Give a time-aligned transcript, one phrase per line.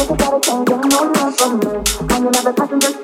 [0.00, 1.82] Take a better chance, you know you're from me.
[2.08, 2.99] I'm your never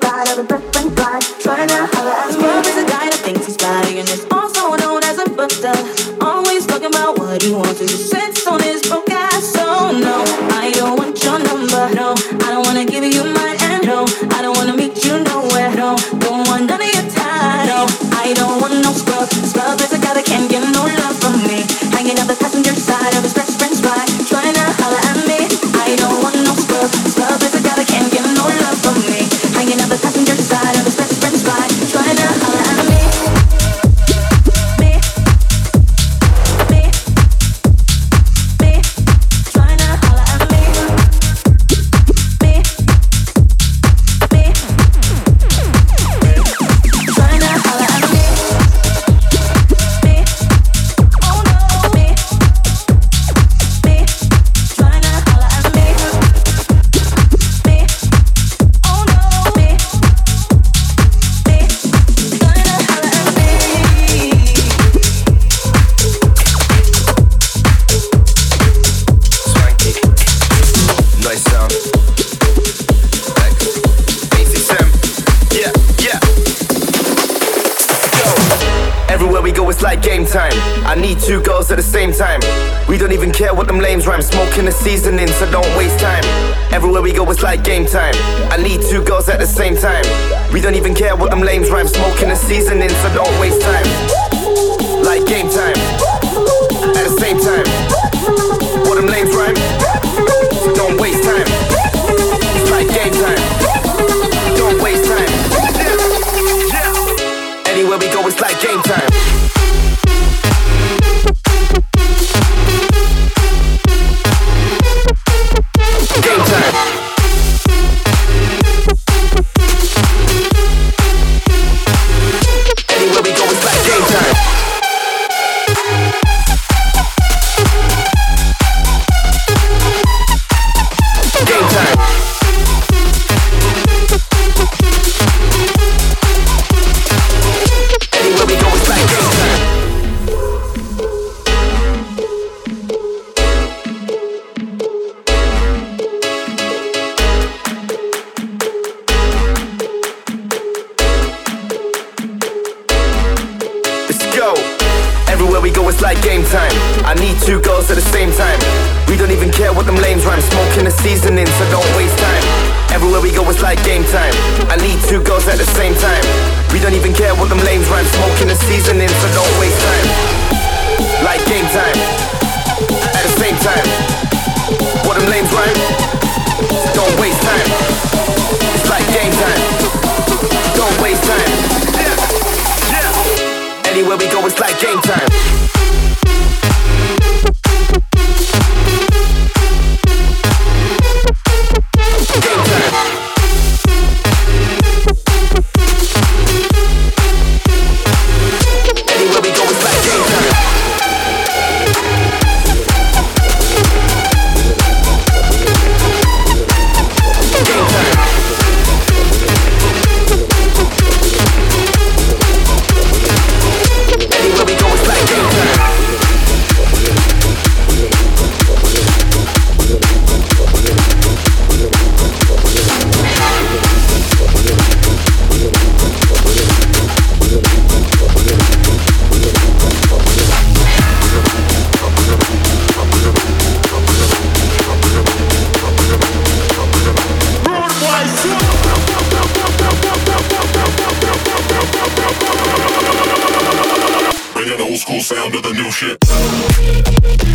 [244.97, 247.46] school sound of the new shit.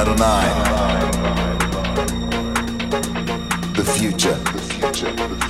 [0.00, 1.10] 909.
[3.74, 4.34] The future.
[4.34, 5.12] The future.
[5.12, 5.49] The future.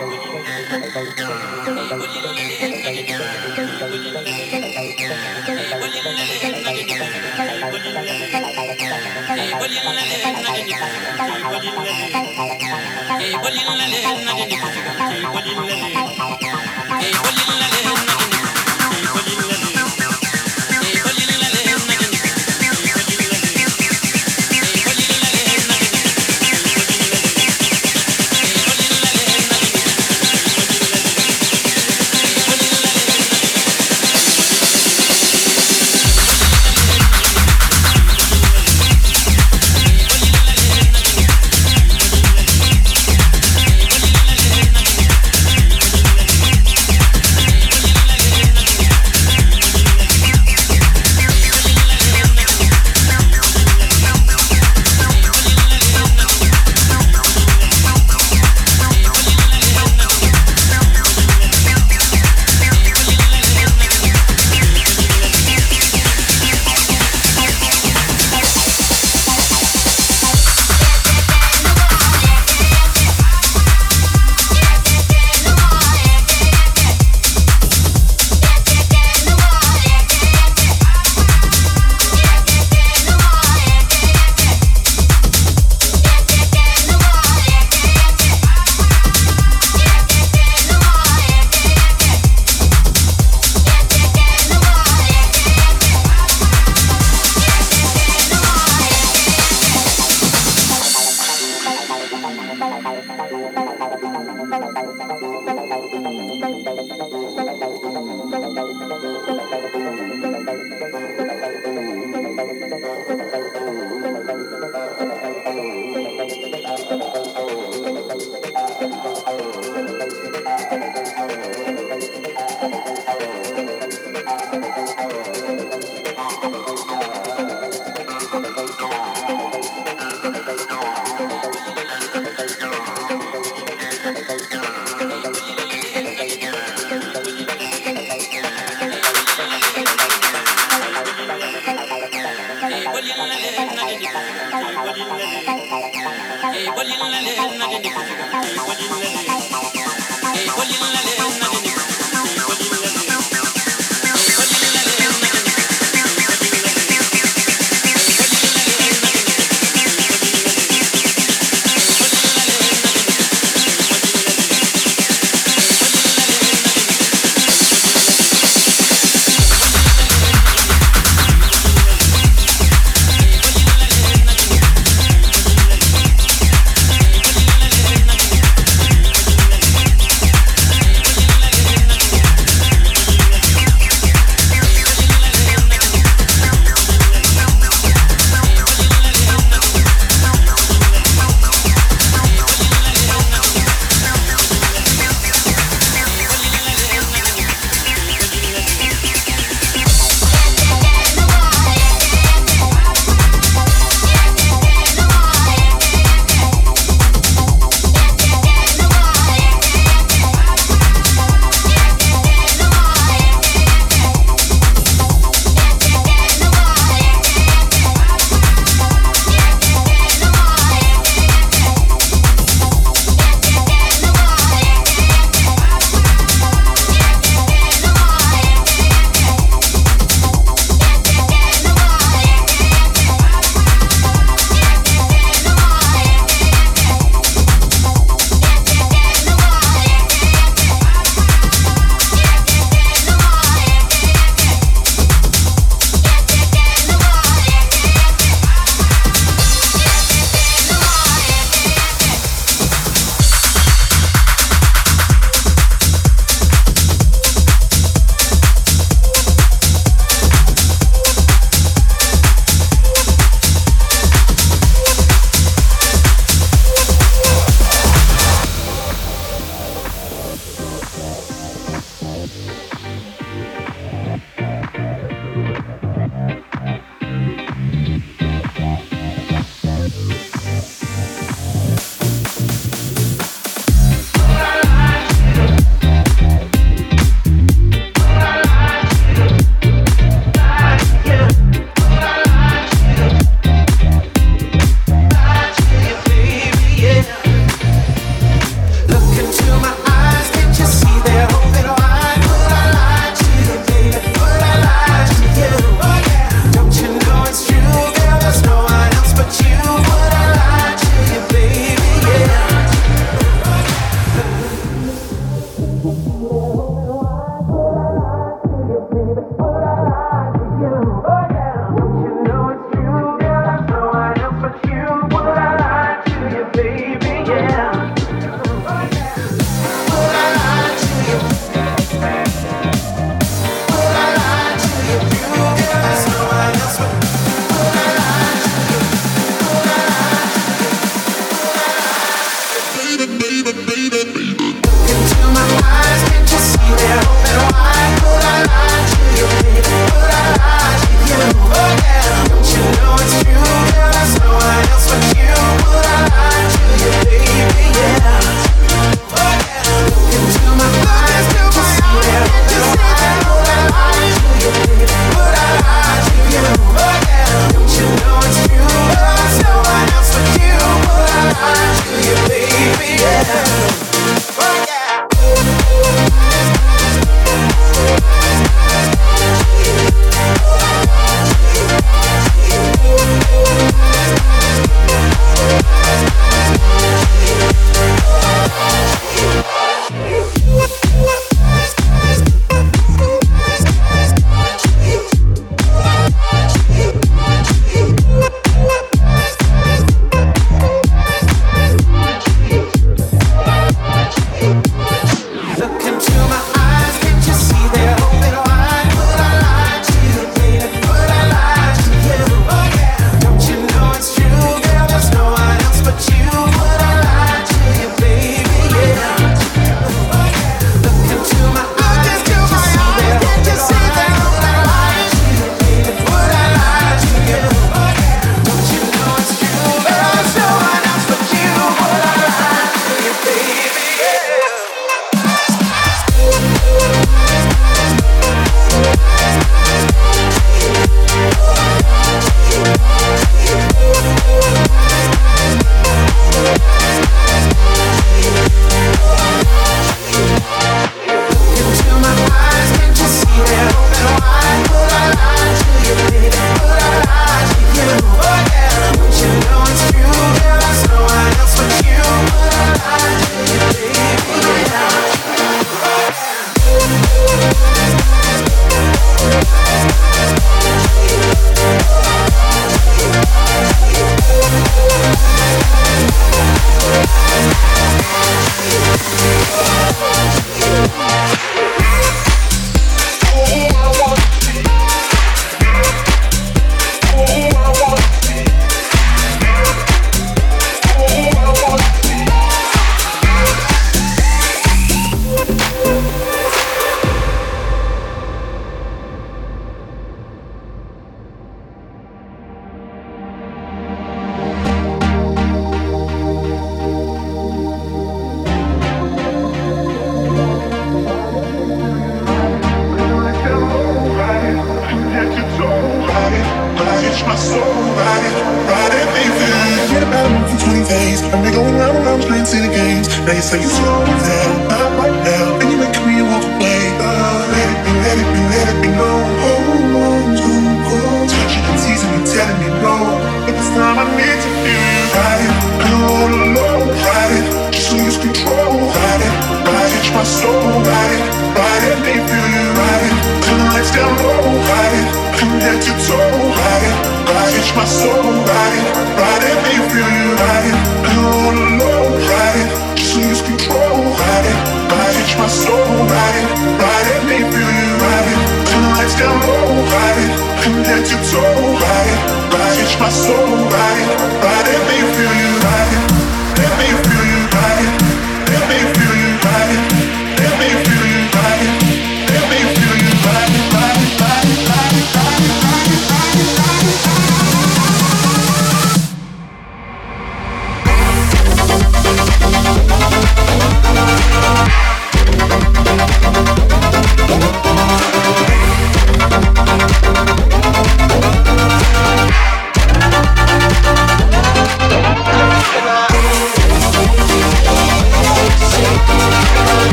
[0.71, 1.11] Hey,